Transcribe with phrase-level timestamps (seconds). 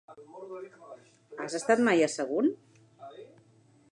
[1.43, 2.51] Has estat mai a Sagunt?